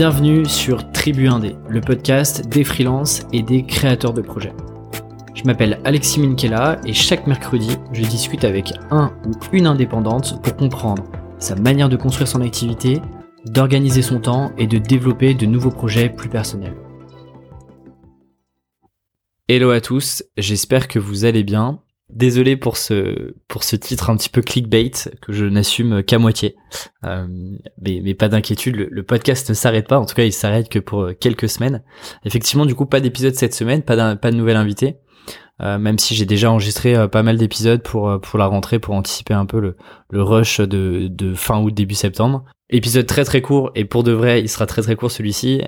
[0.00, 4.54] Bienvenue sur Tribu Indé, le podcast des freelances et des créateurs de projets.
[5.34, 10.56] Je m'appelle Alexis Minkela et chaque mercredi, je discute avec un ou une indépendante pour
[10.56, 11.04] comprendre
[11.38, 13.02] sa manière de construire son activité,
[13.44, 16.76] d'organiser son temps et de développer de nouveaux projets plus personnels.
[19.48, 21.82] Hello à tous, j'espère que vous allez bien.
[22.12, 26.56] Désolé pour ce pour ce titre un petit peu clickbait que je n'assume qu'à moitié,
[27.04, 27.26] euh,
[27.80, 29.98] mais, mais pas d'inquiétude, le, podcast ne s'arrête pas.
[29.98, 31.82] En tout cas, il s'arrête que pour quelques semaines.
[32.24, 34.96] Effectivement, du coup, pas d'épisode cette semaine, pas pas de nouvel invité.
[35.62, 38.78] Euh, même si j'ai déjà enregistré euh, pas mal d'épisodes pour euh, pour la rentrée
[38.78, 39.76] pour anticiper un peu le,
[40.08, 42.44] le rush de, de fin août début septembre.
[42.70, 45.60] Épisode très très court et pour de vrai il sera très très court celui-ci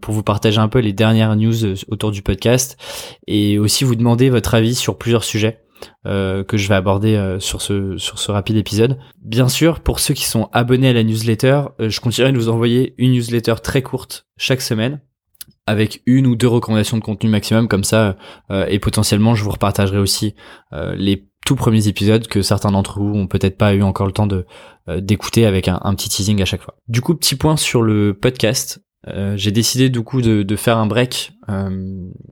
[0.00, 2.78] pour vous partager un peu les dernières news autour du podcast
[3.26, 5.63] et aussi vous demander votre avis sur plusieurs sujets.
[6.06, 8.98] Euh, que je vais aborder sur ce sur ce rapide épisode.
[9.22, 12.94] Bien sûr, pour ceux qui sont abonnés à la newsletter, je continuerai de vous envoyer
[12.98, 15.00] une newsletter très courte chaque semaine
[15.66, 18.16] avec une ou deux recommandations de contenu maximum comme ça
[18.50, 20.34] euh, et potentiellement je vous repartagerai aussi
[20.72, 24.12] euh, les tout premiers épisodes que certains d'entre vous ont peut-être pas eu encore le
[24.12, 24.46] temps de
[24.88, 26.74] euh, d'écouter avec un, petit teasing à chaque fois.
[26.88, 28.82] Du coup petit point sur le podcast.
[29.36, 31.32] J'ai décidé du coup de, de faire un break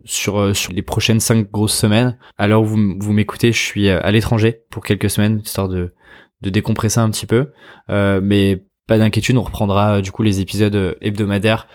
[0.04, 2.16] sur sur les prochaines cinq grosses semaines.
[2.38, 5.92] Alors vous vous m'écoutez, je suis à l'étranger pour quelques semaines histoire de
[6.40, 7.52] de décompresser un petit peu,
[7.88, 11.66] mais pas d'inquiétude, on reprendra du coup les épisodes hebdomadaires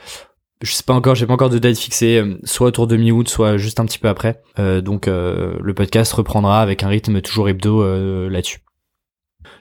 [0.62, 3.30] je sais pas encore, j'ai pas encore de date fixée, euh, soit autour de mi-août,
[3.30, 4.42] soit juste un petit peu après.
[4.59, 8.59] Euh, donc euh, le podcast reprendra avec un rythme toujours hebdo là-dessus.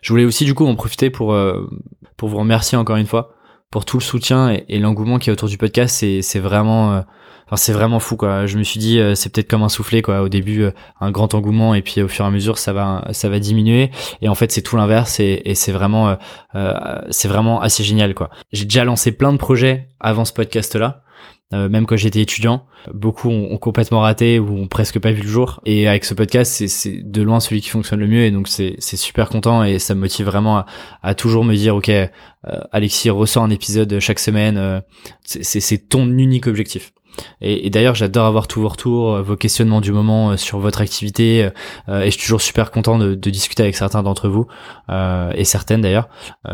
[0.01, 1.37] Je voulais aussi du coup en profiter pour
[2.17, 3.36] pour vous remercier encore une fois
[3.71, 6.05] pour tout le soutien et, et l'engouement qui est autour du podcast.
[6.21, 7.05] C'est vraiment
[7.47, 8.47] enfin c'est vraiment fou quoi.
[8.47, 10.23] Je me suis dit c'est peut-être comme un soufflet quoi.
[10.23, 10.67] Au début
[11.01, 13.91] un grand engouement et puis au fur et à mesure ça va ça va diminuer
[14.23, 16.17] et en fait c'est tout l'inverse et, c'est vraiment
[17.11, 18.31] c'est vraiment assez génial quoi.
[18.53, 21.03] J'ai déjà lancé plein de projets avant ce podcast là.
[21.53, 25.29] Euh, même quand j'étais étudiant, beaucoup ont, complètement raté ou ont presque pas vu le
[25.29, 25.61] jour.
[25.65, 28.25] Et avec ce podcast, c'est de loin celui qui fonctionne le mieux.
[28.25, 30.65] Et donc c'est super content et ça me motive vraiment
[31.03, 32.09] à, toujours me dire, ok, euh,
[32.73, 34.57] Alexis ressort un épisode chaque semaine.
[34.57, 34.81] Euh,
[35.25, 36.93] c'est ton unique objectif.
[37.41, 40.81] Et, d'ailleurs, j'adore avoir tous vos retours, euh, vos questionnements du moment euh, sur votre
[40.81, 41.51] activité.
[41.89, 44.47] Euh, et je suis toujours super content de, discuter avec certains d'entre vous
[45.35, 46.09] et certaines d'ailleurs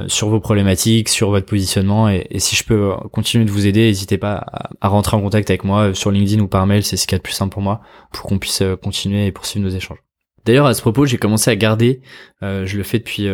[0.06, 2.09] sur vos problématiques, sur votre positionnement.
[2.09, 4.45] Et, si je peux continuer de vous aider, n'hésitez pas
[4.81, 6.83] à, rentrer en contact avec moi sur LinkedIn ou par mail.
[6.83, 9.33] C'est ce qu'il y a de plus simple pour moi pour qu'on puisse continuer et
[9.33, 9.99] poursuivre nos échanges.
[10.44, 12.00] D'ailleurs, à ce propos, j'ai commencé à garder,
[12.41, 13.29] je le fais depuis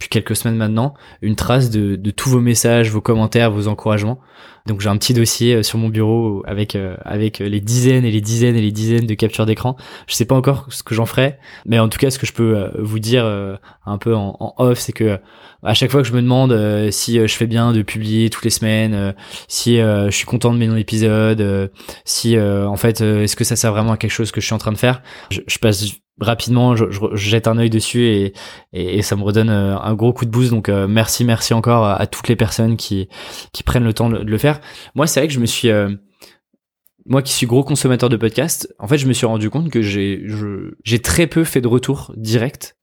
[0.00, 4.18] depuis quelques semaines maintenant, une trace de, tous vos messages, vos commentaires, vos encouragements.
[4.66, 8.10] Donc j'ai un petit dossier euh, sur mon bureau avec euh, avec les dizaines et
[8.10, 9.76] les dizaines et les dizaines de captures d'écran.
[10.06, 12.32] Je sais pas encore ce que j'en ferai, mais en tout cas ce que je
[12.32, 13.24] peux euh, vous dire
[13.86, 15.18] un peu en, off, c'est que
[15.62, 18.50] à chaque fois que je me demande si je fais bien de publier toutes les
[18.50, 19.14] semaines,
[19.48, 21.70] si je suis content de mes non-épisodes,
[22.04, 24.58] si en fait est-ce que ça sert vraiment à quelque chose que je suis en
[24.58, 25.84] train de faire, je passe
[26.20, 28.34] rapidement, je, je, jette un œil dessus et,
[28.72, 30.50] et, ça me redonne euh, un gros coup de boost.
[30.50, 33.08] Donc euh, merci, merci encore à, toutes les personnes qui,
[33.52, 34.60] qui prennent le temps de, le faire.
[34.94, 35.90] Moi, c'est vrai que je me suis, euh,
[37.06, 39.82] moi qui suis gros consommateur de podcasts, en fait, je me suis rendu compte que
[39.82, 40.22] j'ai,
[40.84, 42.76] j'ai très peu fait de retour direct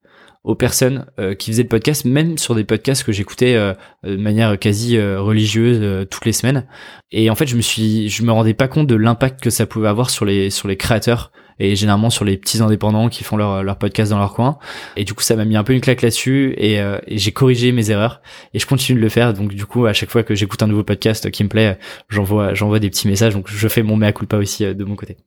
[0.44, 1.06] aux personnes
[1.40, 3.56] qui faisaient le podcast, même sur des podcasts que j'écoutais
[4.04, 6.66] de manière quasi religieuse toutes les semaines.
[7.12, 9.66] Et en fait, je me suis, je me rendais pas compte de l'impact que ça
[9.66, 13.38] pouvait avoir sur les sur les créateurs et généralement sur les petits indépendants qui font
[13.38, 14.58] leur, leur podcast dans leur coin.
[14.96, 17.32] Et du coup, ça m'a mis un peu une claque là-dessus et, euh, et j'ai
[17.32, 18.22] corrigé mes erreurs
[18.54, 19.34] et je continue de le faire.
[19.34, 21.78] Donc du coup, à chaque fois que j'écoute un nouveau podcast qui me plaît,
[22.10, 23.34] j'envoie j'envoie des petits messages.
[23.34, 25.18] Donc je fais mon mea culpa aussi euh, de mon côté.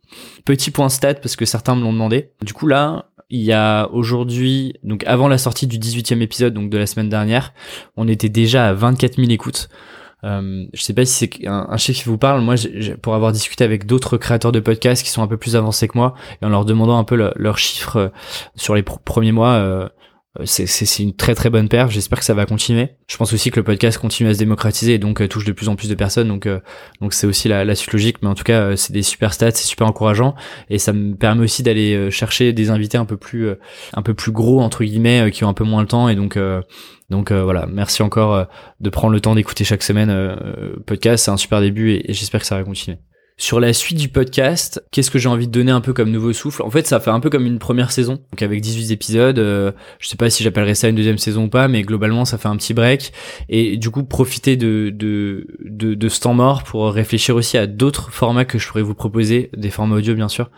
[0.45, 2.31] Petit point stat parce que certains me l'ont demandé.
[2.43, 6.69] Du coup là, il y a aujourd'hui, donc avant la sortie du 18e épisode, donc
[6.69, 7.55] de la semaine dernière,
[7.97, 9.69] on était déjà à 24 000 écoutes.
[10.25, 12.41] Euh, je sais pas si c'est un, chiffre qui vous parle.
[12.43, 12.57] Moi,
[13.03, 15.97] pour avoir discuté avec d'autres créateurs de podcasts qui sont un peu plus avancés que
[15.97, 18.09] moi, et en leur demandant un peu leurs chiffres euh,
[18.57, 19.89] sur les premiers mois, euh,
[20.45, 21.91] c'est une très très bonne perf.
[21.91, 22.91] J'espère que ça va continuer.
[23.09, 25.69] Je pense aussi que le podcast continue à se démocratiser et donc touche de plus
[25.69, 26.29] en plus de personnes.
[26.29, 26.49] Donc
[27.01, 28.19] donc c'est aussi la, la, suite logique.
[28.23, 30.35] Mais en tout cas, c'est des super stats, c'est super encourageant
[30.69, 33.51] et ça me permet aussi d'aller chercher des invités un peu plus
[33.95, 36.39] un peu plus gros entre guillemets qui ont un peu moins le temps et donc
[37.11, 38.45] donc euh, voilà, merci encore euh,
[38.79, 42.41] de prendre le temps d'écouter chaque semaine euh, podcast, c'est un super début et, j'espère
[42.41, 42.99] que ça va continuer.
[43.41, 46.35] Sur la suite du podcast, qu'est-ce que j'ai envie de donner un peu comme nouveau
[46.35, 46.61] souffle?
[46.61, 49.39] En fait, ça fait un peu comme une première saison, donc avec 18 épisodes.
[49.39, 52.49] je sais pas si j'appellerais ça une deuxième saison ou pas, mais globalement, ça fait
[52.49, 53.15] un petit break.
[53.49, 57.67] Et du coup, profiter de de, de, de ce temps mort pour réfléchir aussi à
[57.67, 60.51] d'autres formats que je pourrais vous proposer, des formats audio bien sûr,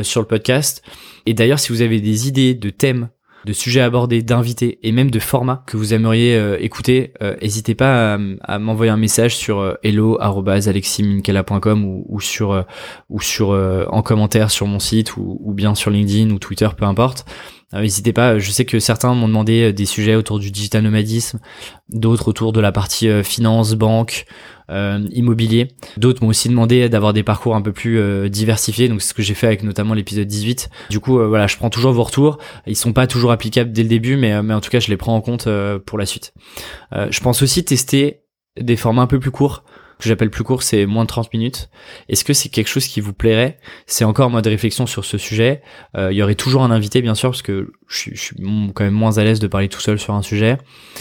[0.00, 0.82] sur le podcast.
[1.26, 3.10] Et d'ailleurs, si vous avez des idées de thèmes
[3.44, 8.18] de sujets abordés, d'invités et même de formats que vous aimeriez euh, écouter, n'hésitez pas
[8.42, 12.64] à, m'envoyer un message sur hello@aleximinkela.com ou, ou sur
[13.08, 17.24] ou sur en commentaire sur mon site ou bien sur LinkedIn ou Twitter, peu importe.
[17.72, 21.38] N'hésitez pas, je sais que certains m'ont demandé des sujets autour du digital nomadisme,
[21.88, 24.26] d'autres autour de la partie finance, banque,
[24.72, 25.68] euh, immobilier.
[25.98, 29.14] D'autres m'ont aussi demandé d'avoir des parcours un peu plus euh, diversifiés, donc c'est ce
[29.14, 30.70] que j'ai fait avec notamment l'épisode 18.
[30.88, 32.38] Du coup, euh, voilà, je prends toujours vos retours.
[32.66, 34.96] Ils sont pas toujours applicables dès le début, mais, mais en tout cas, je les
[34.96, 35.48] prends en compte
[35.84, 36.32] pour la suite.
[36.92, 38.22] je pense aussi tester
[38.60, 39.64] des formats un peu plus courts
[40.02, 41.70] que j'appelle plus court, c'est moins de 30 minutes.
[42.08, 43.58] Est-ce que c'est quelque chose qui vous plairait?
[43.86, 45.62] C'est encore moi de réflexion sur ce sujet.
[45.96, 48.36] Euh, il y aurait toujours un invité, bien sûr, parce que je, suis
[48.74, 50.58] quand même moins à l'aise de parler tout seul sur un sujet.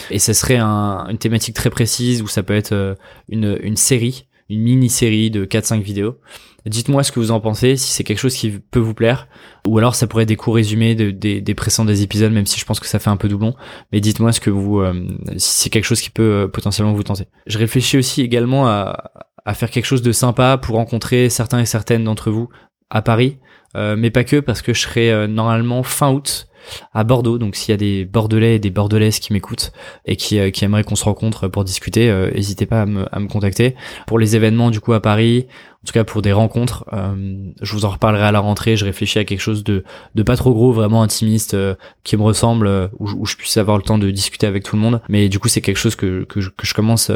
[0.09, 2.95] Et ce serait une thématique très précise où ça peut être euh,
[3.27, 6.17] une, une série, une mini-série de 4-5 vidéos.
[6.65, 9.27] Dites-moi ce que vous en pensez, si c'est quelque chose qui peut vous plaire,
[9.67, 12.59] ou alors ça pourrait être des cours résumés de, des, des des épisodes, même si
[12.59, 13.55] je pense que ça fait un peu doublon.
[13.91, 14.93] Mais dites-moi ce que vous, euh,
[15.37, 17.25] si c'est quelque chose qui peut euh, potentiellement vous tenter.
[17.47, 19.11] Je réfléchis aussi également à,
[19.43, 22.49] à faire quelque chose de sympa pour rencontrer certains et certaines d'entre vous
[22.91, 23.39] à Paris,
[23.75, 26.47] euh, mais pas que parce que je serai normalement fin août
[26.93, 27.37] à Bordeaux.
[27.37, 29.71] Donc s'il y a des Bordelais et des Bordelaises qui m'écoutent
[30.05, 33.05] et qui, euh, qui aimeraient qu'on se rencontre pour discuter, euh, n'hésitez pas à me,
[33.13, 33.75] à me, contacter.
[34.07, 35.47] Pour les événements du coup à Paris,
[35.83, 38.75] en tout cas pour des rencontres, euh, je vous en reparlerai à la rentrée.
[38.75, 39.83] Je réfléchis à quelque chose de,
[40.15, 41.55] de pas trop gros, vraiment intimiste,
[42.03, 44.81] qui me ressemble, où, où, je puisse avoir le temps de discuter avec tout le
[44.81, 45.01] monde.
[45.09, 47.09] Mais du coup c'est quelque chose que, que, que je commence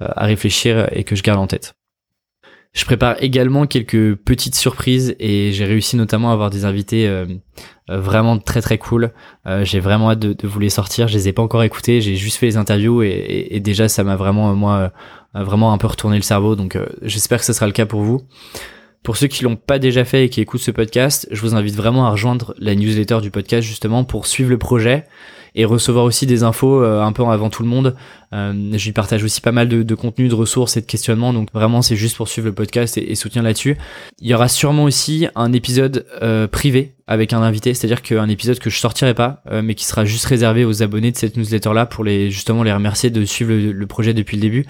[0.00, 1.74] à réfléchir et que je garde en tête.
[2.72, 7.26] Je prépare également quelques petites surprises et j'ai réussi notamment à avoir des invités euh,
[7.90, 9.12] euh, vraiment très très cool.
[9.46, 11.06] Euh, j'ai vraiment hâte de, vous les sortir.
[11.06, 14.04] Je les ai pas encore écoutés, j'ai juste fait les interviews et, et, déjà ça
[14.04, 14.90] m'a vraiment moi
[15.34, 16.56] vraiment un peu retourné le cerveau.
[16.56, 18.22] Donc j'espère que ce sera le cas pour vous.
[19.02, 21.74] Pour ceux qui l'ont pas déjà fait et qui écoutent ce podcast, je vous invite
[21.74, 25.06] vraiment à rejoindre la newsletter du podcast justement pour suivre le projet
[25.54, 27.94] et recevoir aussi des infos euh, un peu avant tout le monde.
[28.32, 31.32] Euh, je lui partage aussi pas mal de, de contenu, de ressources et de questionnements,
[31.32, 33.76] donc vraiment c'est juste pour suivre le podcast et, et soutenir là-dessus.
[34.20, 38.58] Il y aura sûrement aussi un épisode euh, privé avec un invité, c'est-à-dire qu'un épisode
[38.58, 41.84] que je sortirai pas, euh, mais qui sera juste réservé aux abonnés de cette newsletter-là
[41.84, 44.66] pour les justement les remercier de suivre le, projet depuis le début.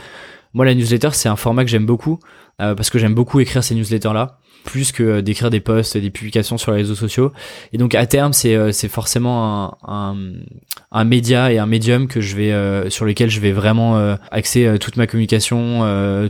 [0.55, 2.19] Moi, la newsletter, c'est un format que j'aime beaucoup
[2.59, 6.59] parce que j'aime beaucoup écrire ces newsletters-là plus que euh, d'écrire des posts, des publications
[6.59, 7.33] sur les réseaux sociaux.
[7.73, 10.17] Et donc à terme, c'est euh, c'est forcément un, un,
[10.91, 14.77] un, média et un médium que je vais euh, sur lequel je vais vraiment axer
[14.81, 15.81] toute ma communication,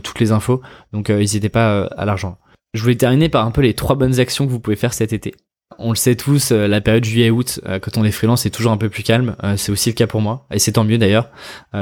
[0.03, 0.61] toutes les infos.
[0.91, 2.37] Donc n'hésitez pas à l'argent.
[2.73, 5.13] Je voulais terminer par un peu les trois bonnes actions que vous pouvez faire cet
[5.13, 5.33] été.
[5.79, 8.89] On le sait tous, la période juillet-août, quand on est freelance, c'est toujours un peu
[8.89, 9.35] plus calme.
[9.57, 11.29] c'est aussi le cas pour moi, et c'est tant mieux d'ailleurs.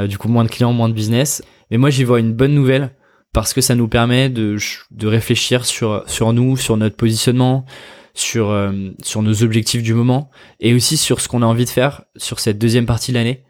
[0.08, 1.44] du coup, moins de clients, moins de business.
[1.72, 2.92] Mais moi, j'y vois une bonne nouvelle
[3.34, 4.58] parce que ça nous permet de,
[4.92, 7.66] de réfléchir sur, sur nous, sur notre positionnement,
[8.14, 8.72] sur, euh,
[9.02, 10.30] sur nos objectifs du moment
[10.60, 13.44] et aussi sur ce qu'on a envie de faire sur cette deuxième partie de l'année.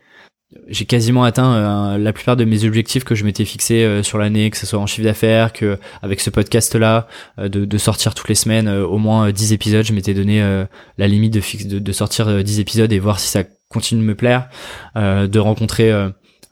[0.68, 4.18] J'ai quasiment atteint euh, la plupart de mes objectifs que je m'étais fixé euh, sur
[4.18, 7.08] l'année, que ce soit en chiffre d'affaires, que avec ce podcast là,
[7.38, 10.42] de, de, sortir toutes les semaines au moins 10 épisodes, je m'étais donné
[10.98, 14.16] la limite de, de, de sortir 10 épisodes et voir si ça continue de me
[14.16, 14.50] plaire,
[14.96, 16.10] de rencontrer euh,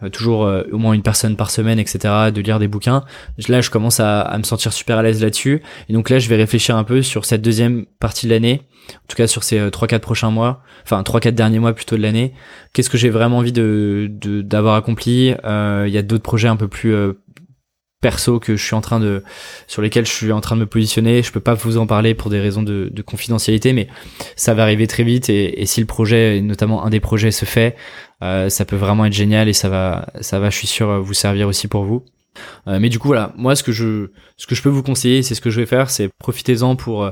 [0.07, 3.03] toujours euh, au moins une personne par semaine, etc., de lire des bouquins.
[3.49, 5.61] Là, je commence à, me sentir super à l'aise là-dessus.
[5.89, 8.61] Et donc là, je vais réfléchir un peu sur cette deuxième partie de l'année,
[8.95, 12.01] en tout cas sur ces 3-4 euh, prochains mois, enfin 3-4 derniers mois plutôt de
[12.01, 12.33] l'année.
[12.71, 14.09] Qu'est-ce que j'ai vraiment envie de
[14.43, 15.33] d'avoir accompli?
[15.43, 16.95] Il y a d'autres projets un peu plus
[18.01, 19.23] perso que je suis en train de
[19.67, 21.21] sur lesquels je suis en train de me positionner.
[21.21, 23.87] Je peux pas vous en parler pour des raisons de, de confidentialité mais
[24.35, 25.29] ça va arriver très vite.
[25.29, 27.75] Et, et, si le projet notamment un des projets se fait
[28.23, 31.13] euh, ça peut vraiment être génial et ça va ça va je suis sûr vous
[31.13, 32.03] servir aussi pour vous.
[32.67, 33.33] Euh, mais du coup voilà.
[33.37, 35.65] Moi ce que je ce que je peux vous conseiller c'est ce que je vais
[35.65, 37.11] faire c'est profitez-en pour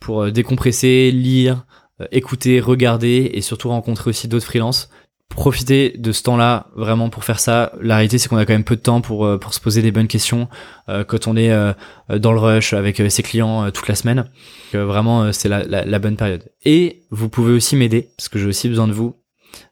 [0.00, 1.64] pour décompresser lire
[2.12, 4.90] écouter regarder et surtout rencontrer aussi d'autres freelances
[5.28, 7.72] profiter de ce temps-là vraiment pour faire ça.
[7.80, 9.82] La réalité, c'est qu'on a quand même peu de temps pour euh, pour se poser
[9.82, 10.48] des bonnes questions
[10.88, 11.72] euh, quand on est euh,
[12.08, 14.24] dans le rush avec ses clients toute la semaine.
[14.72, 16.50] vraiment, c'est la, la, la, bonne période.
[16.64, 19.16] Et vous pouvez aussi m'aider parce que j'ai aussi besoin de vous.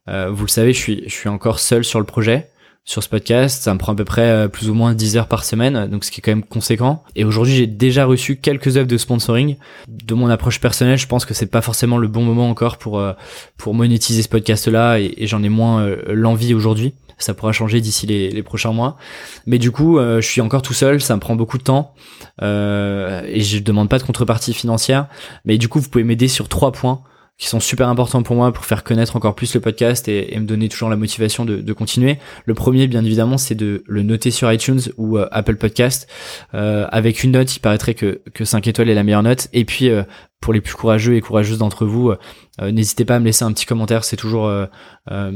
[0.06, 2.50] vous le savez, je suis je suis encore seul sur le projet
[2.84, 3.62] sur ce podcast.
[3.62, 6.04] Ça me prend à peu près euh, plus ou moins 10 heures par semaine, donc
[6.04, 7.02] ce qui est quand même conséquent.
[7.16, 9.56] Et aujourd'hui, j'ai déjà reçu quelques offres de sponsoring.
[9.88, 12.98] De mon approche personnelle, je pense que c'est pas forcément le bon moment encore pour
[12.98, 13.12] euh,
[13.56, 16.94] pour monétiser ce podcast-là, et, j'en ai moins euh, l'envie aujourd'hui.
[17.16, 18.96] Ça pourra changer d'ici les, les, prochains mois.
[19.46, 21.94] Mais du coup, je suis encore tout seul, ça me prend beaucoup de temps,
[22.42, 25.06] et je demande pas de contrepartie financière.
[25.44, 27.02] Mais du coup, vous pouvez m'aider sur trois points
[27.36, 30.46] qui sont super importants pour moi pour faire connaître encore plus le podcast et, me
[30.46, 32.18] donner toujours la motivation de, continuer.
[32.44, 36.08] Le premier, bien évidemment, c'est de le noter sur iTunes ou euh, Apple Podcast.
[36.54, 39.48] Euh, avec une note, il paraîtrait que, que 5 étoiles est la meilleure note.
[39.52, 40.04] Et puis, euh,
[40.44, 42.12] pour les plus courageux et courageuses d'entre vous,
[42.60, 44.04] n'hésitez pas à me laisser un petit commentaire.
[44.04, 44.52] C'est toujours,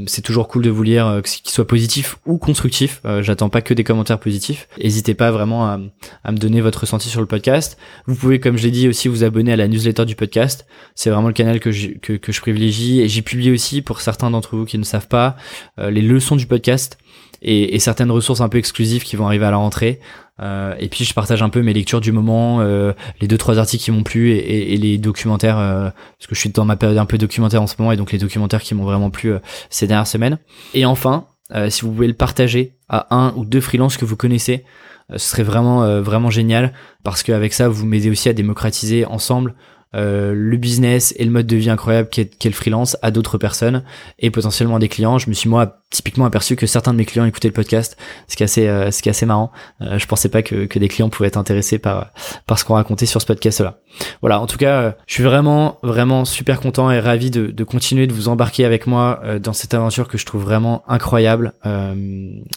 [0.07, 3.01] c'est toujours cool de vous lire, qu'il soit positif ou constructif.
[3.21, 4.69] J'attends pas que des commentaires positifs.
[4.79, 5.81] N'hésitez pas vraiment à,
[6.25, 7.79] à, me donner votre ressenti sur le podcast.
[8.07, 10.67] Vous pouvez, comme je l'ai dit, aussi vous abonner à la newsletter du podcast.
[10.95, 13.01] C'est vraiment le canal que je, que, que je privilégie.
[13.01, 15.37] Et j'y publie aussi, pour certains d'entre vous qui ne savent pas,
[15.79, 16.99] les leçons du podcast
[17.43, 20.01] et, et, certaines ressources un peu exclusives qui vont arriver à la rentrée.
[20.41, 23.59] Euh, et puis je partage un peu mes lectures du moment, euh, les deux trois
[23.59, 26.77] articles qui m'ont plu et, et, les documentaires, euh, parce que je suis dans ma
[26.77, 29.33] période un peu documentaire en ce moment et donc les documentaires qui m'ont vraiment plu
[29.33, 30.39] euh, ces dernières semaines.
[30.75, 34.17] Et enfin, euh, si vous pouvez le partager à un ou deux freelances que vous
[34.17, 34.65] connaissez,
[35.11, 39.55] ce serait vraiment vraiment génial parce qu'avec ça vous m'aidez aussi à démocratiser ensemble
[39.95, 43.85] euh, le business et le mode de vie incroyable qu'est le freelance à d'autres personnes
[44.19, 45.17] et potentiellement des clients.
[45.17, 48.37] Je me suis moi typiquement aperçu que certains de mes clients écoutaient le podcast, ce
[48.37, 49.51] qui est assez, euh, ce qui est assez marrant.
[49.81, 52.11] Euh, je pensais pas que, que des clients pouvaient être intéressés par,
[52.47, 53.79] par ce qu'on racontait sur ce podcast-là.
[54.21, 58.07] Voilà, en tout cas, je suis vraiment, vraiment super content et ravi de, de continuer
[58.07, 61.55] de vous embarquer avec moi dans cette aventure que je trouve vraiment incroyable.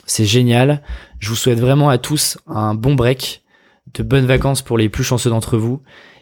[0.06, 0.82] C'est génial.
[1.20, 3.44] Je vous souhaite vraiment à tous un bon break,
[3.94, 5.82] de bonnes vacances pour les plus chanceux d'entre vous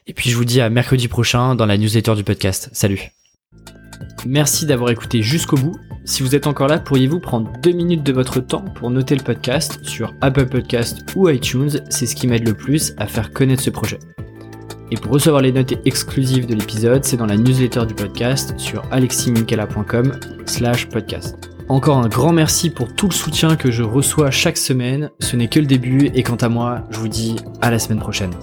[0.09, 2.69] et puis je vous dis à mercredi prochain dans la newsletter du podcast.
[2.73, 3.11] Salut
[4.25, 5.75] Merci d'avoir écouté jusqu'au bout.
[6.03, 9.23] Si vous êtes encore là, pourriez-vous prendre deux minutes de votre temps pour noter le
[9.23, 11.69] podcast sur Apple Podcast ou iTunes?
[11.89, 13.99] C'est ce qui m'aide le plus à faire connaître ce projet.
[14.91, 18.83] Et pour recevoir les notes exclusives de l'épisode, c'est dans la newsletter du podcast sur
[18.89, 21.51] aleximinkala.com slash podcast.
[21.69, 25.11] Encore un grand merci pour tout le soutien que je reçois chaque semaine.
[25.19, 27.99] Ce n'est que le début et quant à moi, je vous dis à la semaine
[27.99, 28.33] prochaine.